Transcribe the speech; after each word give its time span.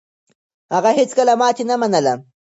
هغه 0.73 0.89
هيڅکله 0.97 1.33
ماتې 1.41 1.63
نه 1.69 1.75
منله. 1.81 2.13